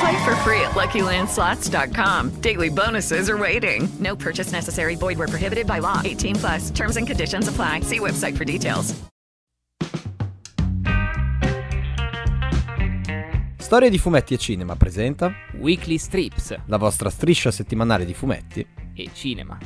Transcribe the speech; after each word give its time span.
Play 0.00 0.24
for 0.24 0.34
free 0.36 0.60
at 0.60 0.72
LuckyLandSlots.com. 0.74 2.40
Daily 2.40 2.70
bonuses 2.70 3.28
are 3.28 3.38
waiting. 3.38 3.88
No 4.00 4.16
purchase 4.16 4.52
necessary. 4.52 4.96
Void 4.96 5.18
where 5.18 5.28
prohibited 5.28 5.66
by 5.66 5.80
law. 5.80 6.00
18 6.04 6.36
plus. 6.36 6.70
Terms 6.70 6.96
and 6.96 7.06
conditions 7.06 7.48
apply. 7.48 7.80
See 7.80 8.00
website 8.00 8.36
for 8.36 8.44
details. 8.44 8.94
Storie 13.64 13.88
di 13.88 13.98
fumetti 13.98 14.34
e 14.34 14.36
cinema 14.36 14.76
presenta 14.76 15.32
Weekly 15.58 15.96
Strips, 15.96 16.54
la 16.66 16.76
vostra 16.76 17.08
striscia 17.08 17.50
settimanale 17.50 18.04
di 18.04 18.12
fumetti 18.12 18.64
e 18.94 19.10
cinema. 19.14 19.58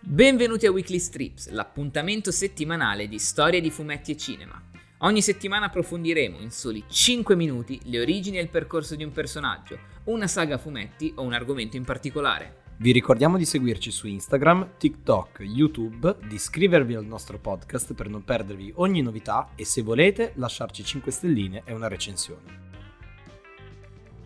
Benvenuti 0.00 0.66
a 0.66 0.70
Weekly 0.70 0.98
Strips, 0.98 1.48
l'appuntamento 1.48 2.30
settimanale 2.30 3.08
di 3.08 3.18
storie 3.18 3.62
di 3.62 3.70
fumetti 3.70 4.12
e 4.12 4.16
cinema. 4.18 4.69
Ogni 5.02 5.22
settimana 5.22 5.66
approfondiremo 5.66 6.40
in 6.40 6.50
soli 6.50 6.84
5 6.86 7.34
minuti 7.34 7.80
le 7.84 8.00
origini 8.00 8.36
e 8.36 8.42
il 8.42 8.50
percorso 8.50 8.96
di 8.96 9.02
un 9.02 9.12
personaggio, 9.12 9.78
una 10.04 10.26
saga 10.26 10.56
a 10.56 10.58
fumetti 10.58 11.10
o 11.16 11.22
un 11.22 11.32
argomento 11.32 11.78
in 11.78 11.84
particolare. 11.84 12.64
Vi 12.76 12.92
ricordiamo 12.92 13.38
di 13.38 13.46
seguirci 13.46 13.90
su 13.90 14.06
Instagram, 14.06 14.72
TikTok, 14.76 15.40
YouTube, 15.40 16.16
di 16.26 16.34
iscrivervi 16.34 16.94
al 16.96 17.06
nostro 17.06 17.38
podcast 17.38 17.94
per 17.94 18.10
non 18.10 18.24
perdervi 18.24 18.74
ogni 18.76 19.00
novità 19.00 19.52
e 19.54 19.64
se 19.64 19.80
volete 19.80 20.32
lasciarci 20.34 20.84
5 20.84 21.10
stelline 21.10 21.62
e 21.64 21.72
una 21.72 21.88
recensione. 21.88 22.69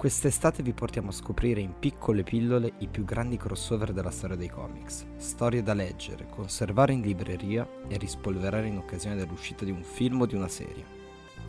Quest'estate 0.05 0.63
vi 0.63 0.75
portiamo 0.75 1.09
a 1.09 1.13
scoprire 1.13 1.63
in 1.63 1.79
piccole 1.79 2.25
pillole 2.25 2.75
i 2.81 2.89
più 2.89 3.07
grandi 3.07 3.39
crossover 3.39 3.95
della 3.95 4.11
storia 4.11 4.37
dei 4.37 4.51
comics, 4.51 5.07
storie 5.17 5.63
da 5.63 5.73
leggere, 5.73 6.29
conservare 6.29 6.93
in 6.93 7.01
libreria 7.01 7.67
e 7.89 7.97
rispolverare 7.97 8.67
in 8.67 8.77
occasione 8.77 9.17
dell'uscita 9.17 9.65
di 9.65 9.71
un 9.71 9.83
film 9.83 10.21
o 10.21 10.27
di 10.27 10.35
una 10.35 10.49
serie. 10.49 10.85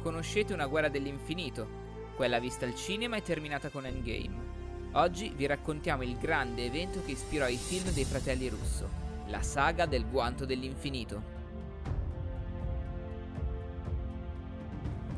Conoscete 0.02 0.54
una 0.54 0.68
guerra 0.68 0.88
dell'infinito? 0.88 1.68
Quella 2.16 2.40
vista 2.40 2.66
al 2.66 2.76
cinema 2.76 3.18
e 3.18 3.24
terminata 3.24 3.68
con 3.68 3.86
Endgame. 3.86 4.54
Oggi 4.94 5.34
vi 5.36 5.48
raccontiamo 5.48 6.04
il 6.04 6.16
grande 6.18 6.64
evento 6.64 7.04
che 7.04 7.12
ispirò 7.12 7.50
i 7.50 7.58
film 7.58 7.92
dei 7.92 8.06
fratelli 8.06 8.48
Russo, 8.48 8.88
la 9.26 9.42
saga 9.42 9.86
del 9.86 10.10
guanto 10.10 10.46
dell'infinito. 10.46 11.22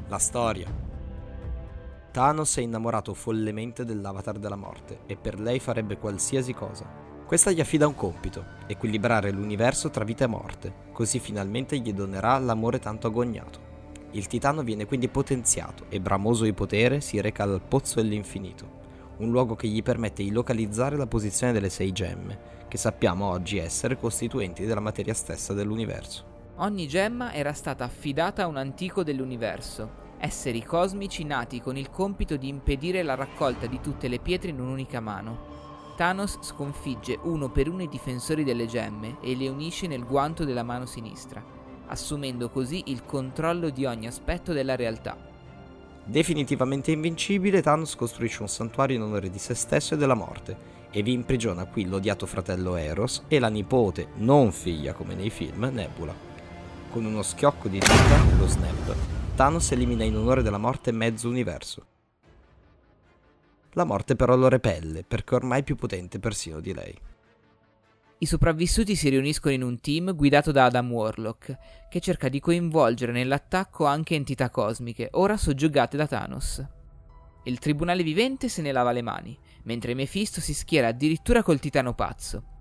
La 0.08 0.18
storia. 0.18 0.87
Thanos 2.18 2.58
è 2.58 2.62
innamorato 2.62 3.14
follemente 3.14 3.86
dell'avatar 3.86 4.40
della 4.40 4.56
morte 4.56 5.02
e 5.06 5.16
per 5.16 5.40
lei 5.40 5.60
farebbe 5.60 6.00
qualsiasi 6.00 6.52
cosa. 6.52 6.84
Questa 7.28 7.52
gli 7.52 7.60
affida 7.60 7.86
un 7.86 7.94
compito, 7.94 8.44
equilibrare 8.66 9.30
l'universo 9.30 9.92
tra 9.92 10.04
vita 10.04 10.24
e 10.24 10.28
morte, 10.28 10.74
così 10.94 11.20
finalmente 11.20 11.78
gli 11.78 11.94
donerà 11.94 12.40
l'amore 12.40 12.80
tanto 12.80 13.06
agognato. 13.06 13.60
Il 14.14 14.26
titano 14.26 14.64
viene 14.64 14.88
quindi 14.88 15.10
potenziato 15.10 15.86
e 15.90 16.00
bramoso 16.00 16.44
di 16.46 16.54
potere 16.54 17.02
si 17.02 17.22
reca 17.22 17.44
al 17.44 17.62
Pozzo 17.62 18.02
dell'Infinito, 18.02 18.68
un 19.18 19.30
luogo 19.30 19.56
che 19.56 19.68
gli 19.68 19.84
permette 19.84 20.24
di 20.24 20.32
localizzare 20.32 20.98
la 20.98 21.06
posizione 21.06 21.54
delle 21.54 21.70
sei 21.70 21.92
gemme, 21.92 22.40
che 22.68 22.78
sappiamo 22.78 23.26
oggi 23.26 23.60
essere 23.60 23.96
costituenti 23.96 24.66
della 24.66 24.80
materia 24.80 25.14
stessa 25.14 25.54
dell'universo. 25.54 26.26
Ogni 26.56 26.88
gemma 26.88 27.32
era 27.36 27.54
stata 27.54 27.84
affidata 27.84 28.42
a 28.42 28.48
un 28.48 28.58
antico 28.58 29.04
dell'universo, 29.04 30.06
esseri 30.20 30.64
cosmici 30.64 31.24
nati 31.24 31.62
con 31.62 31.78
il 31.78 31.90
compito 31.90 32.38
di 32.38 32.48
impedire 32.48 33.04
la 33.04 33.16
raccolta 33.16 33.66
di 33.68 33.80
tutte 33.82 34.08
le 34.08 34.20
pietre 34.20 34.50
in 34.50 34.60
un'unica 34.60 35.00
mano. 35.00 35.56
Thanos 35.96 36.40
sconfigge 36.42 37.18
uno 37.24 37.50
per 37.50 37.68
uno 37.68 37.82
i 37.82 37.90
difensori 37.90 38.44
delle 38.44 38.68
gemme 38.68 39.18
e 39.22 39.36
le 39.36 39.48
unisce 39.50 39.88
nel 39.88 40.06
guanto 40.06 40.46
della 40.46 40.64
mano 40.64 40.86
sinistra, 40.86 41.44
assumendo 41.88 42.50
così 42.50 42.84
il 42.88 43.04
controllo 43.04 43.70
di 43.70 43.86
ogni 43.86 44.08
aspetto 44.08 44.54
della 44.54 44.76
realtà. 44.76 45.18
Definitivamente 46.04 46.92
invincibile, 46.92 47.62
Thanos 47.62 47.96
costruisce 47.96 48.42
un 48.42 48.48
santuario 48.48 48.96
in 48.96 49.02
onore 49.02 49.30
di 49.30 49.40
se 49.40 49.56
stesso 49.56 49.96
e 49.96 49.98
della 49.98 50.14
morte, 50.14 50.76
e 50.90 51.02
vi 51.02 51.12
imprigiona 51.12 51.66
qui 51.66 51.86
l'odiato 51.86 52.26
fratello 52.26 52.76
Eros 52.76 53.24
e 53.28 53.40
la 53.40 53.50
nipote, 53.50 54.10
non 54.16 54.52
figlia 54.52 54.94
come 54.94 55.16
nei 55.16 55.30
film, 55.30 55.70
Nebula. 55.74 56.16
Con 56.92 57.06
uno 57.06 57.24
schiocco 57.24 57.68
di 57.68 57.80
dita, 57.80 58.24
lo 58.38 58.48
snap, 58.48 59.17
Thanos 59.38 59.72
elimina 59.72 60.04
in 60.04 60.16
onore 60.16 60.42
della 60.42 60.58
morte 60.58 60.92
mezzo 60.92 61.30
universo. 61.30 61.86
La 63.74 63.84
morte 63.84 64.16
però 64.16 64.36
lo 64.36 64.48
repelle, 64.48 65.04
perché 65.04 65.36
ormai 65.36 65.60
è 65.60 65.64
più 65.64 65.76
potente 65.76 66.18
persino 66.18 66.60
di 66.60 66.74
lei. 66.74 67.00
I 68.18 68.26
sopravvissuti 68.26 68.96
si 68.96 69.10
riuniscono 69.10 69.54
in 69.54 69.62
un 69.62 69.80
team 69.80 70.16
guidato 70.16 70.52
da 70.52 70.66
Adam 70.66 70.92
Warlock, 70.92 71.56
che 71.88 72.00
cerca 72.00 72.30
di 72.30 72.40
coinvolgere 72.40 73.12
nell'attacco 73.12 73.86
anche 73.86 74.16
entità 74.16 74.50
cosmiche, 74.50 75.10
ora 75.12 75.38
soggiogate 75.38 75.98
da 75.98 76.08
Thanos. 76.08 76.66
Il 77.44 77.60
tribunale 77.60 78.02
vivente 78.02 78.50
se 78.50 78.64
ne 78.64 78.72
lava 78.72 78.92
le 78.92 79.04
mani, 79.04 79.38
mentre 79.66 79.94
Mephisto 79.94 80.42
si 80.42 80.56
schiera 80.56 80.88
addirittura 80.88 81.44
col 81.44 81.60
titano 81.60 81.94
pazzo. 81.94 82.57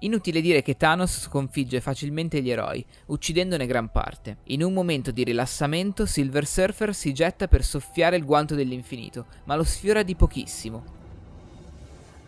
Inutile 0.00 0.42
dire 0.42 0.60
che 0.60 0.76
Thanos 0.76 1.20
sconfigge 1.22 1.80
facilmente 1.80 2.42
gli 2.42 2.50
eroi, 2.50 2.84
uccidendone 3.06 3.64
gran 3.64 3.90
parte. 3.90 4.38
In 4.48 4.62
un 4.62 4.74
momento 4.74 5.10
di 5.10 5.24
rilassamento, 5.24 6.04
Silver 6.04 6.46
Surfer 6.46 6.94
si 6.94 7.14
getta 7.14 7.48
per 7.48 7.64
soffiare 7.64 8.16
il 8.16 8.26
guanto 8.26 8.54
dell'infinito, 8.54 9.24
ma 9.44 9.56
lo 9.56 9.64
sfiora 9.64 10.02
di 10.02 10.14
pochissimo. 10.14 10.84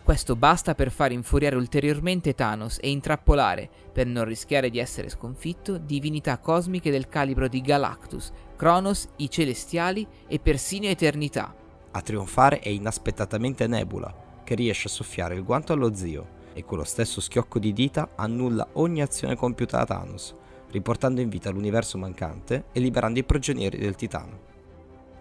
Questo 0.03 0.35
basta 0.35 0.73
per 0.73 0.89
far 0.89 1.11
infuriare 1.11 1.55
ulteriormente 1.55 2.33
Thanos 2.33 2.79
e 2.81 2.89
intrappolare, 2.89 3.69
per 3.93 4.07
non 4.07 4.25
rischiare 4.25 4.71
di 4.71 4.79
essere 4.79 5.07
sconfitto, 5.07 5.77
divinità 5.77 6.39
cosmiche 6.39 6.89
del 6.89 7.07
calibro 7.07 7.47
di 7.47 7.61
Galactus, 7.61 8.31
Cronos, 8.55 9.09
i 9.17 9.29
Celestiali 9.29 10.07
e 10.27 10.39
persino 10.39 10.87
Eternità. 10.87 11.53
A 11.91 12.01
trionfare 12.01 12.61
è 12.61 12.69
inaspettatamente 12.69 13.67
Nebula, 13.67 14.11
che 14.43 14.55
riesce 14.55 14.87
a 14.87 14.91
soffiare 14.91 15.35
il 15.35 15.43
guanto 15.43 15.73
allo 15.73 15.93
zio 15.93 16.37
e 16.59 16.65
con 16.65 16.77
lo 16.77 16.83
stesso 16.83 17.21
schiocco 17.21 17.57
di 17.57 17.71
dita 17.71 18.09
annulla 18.15 18.67
ogni 18.73 19.01
azione 19.01 19.35
compiuta 19.35 19.77
da 19.77 19.85
Thanos, 19.85 20.35
riportando 20.71 21.21
in 21.21 21.29
vita 21.29 21.49
l'universo 21.49 21.97
mancante 21.97 22.65
e 22.73 22.81
liberando 22.81 23.17
i 23.17 23.23
prigionieri 23.23 23.77
del 23.77 23.95
Titano. 23.95 24.47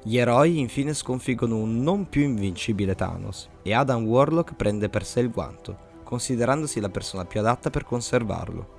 Gli 0.03 0.19
eroi 0.19 0.59
infine 0.59 0.95
sconfiggono 0.95 1.57
un 1.57 1.81
non 1.81 2.09
più 2.09 2.23
invincibile 2.23 2.95
Thanos 2.95 3.49
e 3.63 3.73
Adam 3.73 4.05
Warlock 4.05 4.55
prende 4.55 4.89
per 4.89 5.05
sé 5.05 5.21
il 5.21 5.31
guanto, 5.31 5.87
considerandosi 6.03 6.81
la 6.81 6.89
persona 6.89 7.25
più 7.25 7.39
adatta 7.41 7.71
per 7.71 7.85
conservarlo. 7.85 8.77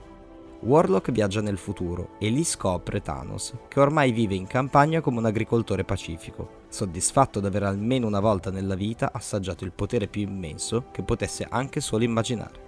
Warlock 0.62 1.12
viaggia 1.12 1.40
nel 1.40 1.58
futuro 1.58 2.10
e 2.20 2.30
lì 2.30 2.44
scopre 2.44 3.02
Thanos, 3.02 3.54
che 3.70 3.80
ormai 3.80 4.12
vive 4.12 4.36
in 4.36 4.48
campagna 4.48 5.00
come 5.00 5.20
un 5.20 5.26
agricoltore 5.26 5.86
pacifico, 5.86 6.59
soddisfatto 6.70 7.40
di 7.40 7.48
aver 7.48 7.64
almeno 7.64 8.08
una 8.08 8.20
volta 8.20 8.52
nella 8.52 8.76
vita 8.76 9.12
assaggiato 9.12 9.66
il 9.66 9.74
potere 9.74 10.08
più 10.08 10.22
immenso 10.22 10.86
che 10.92 11.04
potesse 11.04 11.46
anche 11.50 11.82
solo 11.82 12.04
immaginare. 12.04 12.68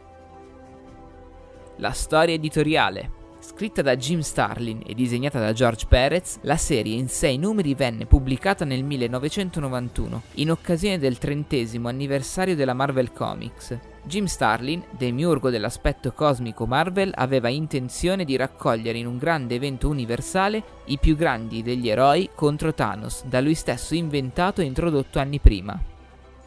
La 1.78 1.92
storia 1.92 2.36
editoriale 2.36 3.20
Scritta 3.44 3.82
da 3.82 3.98
Jim 3.98 4.20
Starlin 4.20 4.84
e 4.86 4.94
disegnata 4.94 5.40
da 5.40 5.52
George 5.52 5.88
Perez, 5.88 6.38
la 6.42 6.58
serie 6.58 6.96
in 6.96 7.10
sei 7.10 7.40
numeri 7.40 7.74
venne 7.74 8.06
pubblicata 8.06 8.66
nel 8.66 8.84
1991, 8.84 10.22
in 10.36 10.52
occasione 10.52 11.00
del 11.00 11.18
trentesimo 11.18 11.88
anniversario 11.88 12.56
della 12.56 12.76
Marvel 12.76 13.12
Comics. 13.12 13.76
Jim 14.04 14.26
Starlin, 14.26 14.84
demiurgo 14.92 15.50
dell'aspetto 15.50 16.12
cosmico 16.12 16.68
Marvel, 16.68 17.12
aveva 17.16 17.50
intenzione 17.50 18.26
di 18.26 18.36
raccogliere 18.36 19.00
in 19.00 19.08
un 19.08 19.18
grande 19.18 19.56
evento 19.56 19.90
universale 19.90 20.64
i 20.86 21.00
più 21.00 21.16
grandi 21.16 21.64
degli 21.64 21.90
eroi 21.90 22.30
contro 22.36 22.76
Thanos, 22.76 23.24
da 23.26 23.42
lui 23.42 23.56
stesso 23.56 23.96
inventato 23.96 24.62
e 24.62 24.66
introdotto 24.66 25.18
anni 25.18 25.40
prima. 25.40 25.80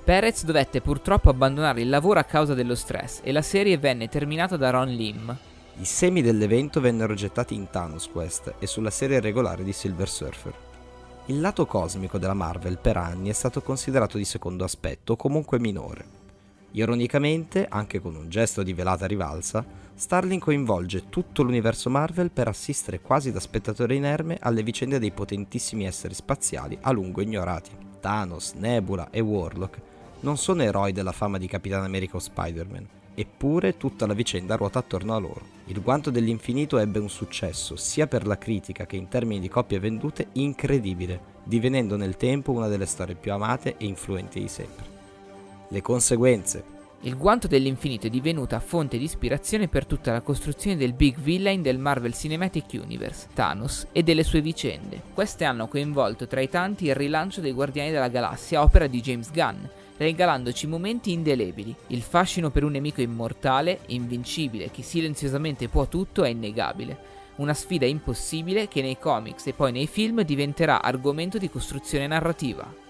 Perez 0.04 0.44
dovette 0.44 0.80
purtroppo 0.80 1.28
abbandonare 1.28 1.80
il 1.80 1.88
lavoro 1.88 2.20
a 2.20 2.24
causa 2.24 2.54
dello 2.54 2.76
stress 2.76 3.18
e 3.24 3.32
la 3.32 3.42
serie 3.42 3.78
venne 3.78 4.08
terminata 4.08 4.56
da 4.56 4.70
Ron 4.70 4.90
Lim. 4.90 5.36
I 5.76 5.84
semi 5.84 6.22
dell'evento 6.22 6.80
vennero 6.80 7.14
gettati 7.14 7.54
in 7.54 7.68
Thanos 7.68 8.08
Quest 8.08 8.54
e 8.60 8.66
sulla 8.66 8.90
serie 8.90 9.18
regolare 9.18 9.64
di 9.64 9.72
Silver 9.72 10.08
Surfer. 10.08 10.54
Il 11.26 11.40
lato 11.40 11.66
cosmico 11.66 12.16
della 12.16 12.32
Marvel 12.32 12.78
per 12.78 12.96
anni 12.96 13.28
è 13.28 13.32
stato 13.32 13.60
considerato 13.60 14.16
di 14.16 14.24
secondo 14.24 14.62
aspetto 14.62 15.16
comunque 15.16 15.58
minore. 15.58 16.22
Ironicamente, 16.72 17.66
anche 17.68 18.00
con 18.00 18.14
un 18.14 18.28
gesto 18.28 18.62
di 18.62 18.72
velata 18.72 19.06
rivalsa, 19.06 19.66
Starling 19.94 20.40
coinvolge 20.40 21.08
tutto 21.08 21.42
l'universo 21.42 21.90
Marvel 21.90 22.30
per 22.30 22.46
assistere 22.46 23.00
quasi 23.00 23.32
da 23.32 23.40
spettatore 23.40 23.96
inerme 23.96 24.38
alle 24.40 24.62
vicende 24.62 25.00
dei 25.00 25.10
potentissimi 25.10 25.86
esseri 25.86 26.14
spaziali 26.14 26.78
a 26.82 26.92
lungo 26.92 27.20
ignorati. 27.20 27.72
Thanos, 27.98 28.52
Nebula 28.52 29.08
e 29.10 29.18
Warlock 29.18 29.80
non 30.20 30.36
sono 30.36 30.62
eroi 30.62 30.92
della 30.92 31.12
fama 31.12 31.36
di 31.36 31.48
Capitan 31.48 31.82
America 31.82 32.16
o 32.16 32.20
Spider-Man, 32.20 32.88
eppure 33.14 33.76
tutta 33.76 34.06
la 34.06 34.14
vicenda 34.14 34.56
ruota 34.56 34.80
attorno 34.80 35.14
a 35.14 35.18
loro. 35.18 35.42
Il 35.66 35.80
guanto 35.80 36.10
dell'infinito 36.10 36.78
ebbe 36.78 36.98
un 36.98 37.08
successo, 37.08 37.76
sia 37.76 38.06
per 38.06 38.26
la 38.26 38.36
critica 38.36 38.86
che 38.86 38.96
in 38.96 39.08
termini 39.08 39.40
di 39.40 39.48
coppie 39.48 39.78
vendute, 39.78 40.28
incredibile, 40.32 41.32
divenendo 41.44 41.96
nel 41.96 42.16
tempo 42.16 42.52
una 42.52 42.68
delle 42.68 42.86
storie 42.86 43.14
più 43.14 43.32
amate 43.32 43.76
e 43.76 43.86
influenti 43.86 44.40
di 44.40 44.48
sempre. 44.48 44.84
Le 45.68 45.80
conseguenze. 45.80 46.72
Il 47.00 47.18
guanto 47.18 47.48
dell'infinito 47.48 48.06
è 48.06 48.10
divenuta 48.10 48.60
fonte 48.60 48.96
di 48.96 49.04
ispirazione 49.04 49.68
per 49.68 49.84
tutta 49.84 50.12
la 50.12 50.22
costruzione 50.22 50.76
del 50.76 50.94
big 50.94 51.18
villain 51.18 51.60
del 51.60 51.78
Marvel 51.78 52.14
Cinematic 52.14 52.80
Universe, 52.82 53.28
Thanos, 53.34 53.88
e 53.92 54.02
delle 54.02 54.22
sue 54.22 54.40
vicende. 54.40 55.02
Queste 55.12 55.44
hanno 55.44 55.68
coinvolto 55.68 56.26
tra 56.26 56.40
i 56.40 56.48
tanti 56.48 56.86
il 56.86 56.94
rilancio 56.94 57.42
dei 57.42 57.52
Guardiani 57.52 57.90
della 57.90 58.08
Galassia, 58.08 58.62
opera 58.62 58.86
di 58.86 59.02
James 59.02 59.30
Gunn, 59.30 59.64
regalandoci 59.96 60.66
momenti 60.66 61.12
indelebili. 61.12 61.74
Il 61.88 62.02
fascino 62.02 62.50
per 62.50 62.64
un 62.64 62.72
nemico 62.72 63.00
immortale, 63.00 63.80
invincibile, 63.86 64.70
che 64.70 64.82
silenziosamente 64.82 65.68
può 65.68 65.86
tutto, 65.86 66.24
è 66.24 66.28
innegabile. 66.28 67.12
Una 67.36 67.54
sfida 67.54 67.86
impossibile 67.86 68.68
che 68.68 68.80
nei 68.80 68.98
comics 68.98 69.46
e 69.46 69.52
poi 69.52 69.72
nei 69.72 69.86
film 69.86 70.22
diventerà 70.22 70.82
argomento 70.82 71.38
di 71.38 71.50
costruzione 71.50 72.06
narrativa. 72.06 72.82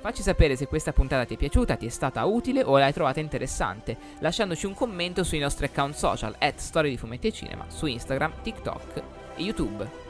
Facci 0.00 0.22
sapere 0.22 0.56
se 0.56 0.66
questa 0.66 0.92
puntata 0.92 1.26
ti 1.26 1.34
è 1.34 1.36
piaciuta, 1.36 1.76
ti 1.76 1.84
è 1.84 1.90
stata 1.90 2.24
utile 2.24 2.62
o 2.62 2.78
l'hai 2.78 2.92
trovata 2.92 3.20
interessante, 3.20 3.96
lasciandoci 4.20 4.64
un 4.64 4.72
commento 4.72 5.22
sui 5.24 5.38
nostri 5.38 5.66
account 5.66 5.94
social, 5.94 6.34
at 6.38 6.58
Storie 6.58 6.90
di 6.90 6.96
Fumetti 6.96 7.26
e 7.26 7.32
Cinema, 7.32 7.66
su 7.68 7.84
Instagram, 7.84 8.32
TikTok 8.42 9.02
e 9.36 9.42
YouTube. 9.42 10.09